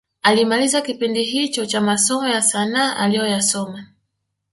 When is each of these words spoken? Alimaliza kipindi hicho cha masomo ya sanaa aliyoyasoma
Alimaliza 0.23 0.81
kipindi 0.81 1.23
hicho 1.23 1.65
cha 1.65 1.81
masomo 1.81 2.27
ya 2.27 2.41
sanaa 2.41 2.95
aliyoyasoma 2.95 3.85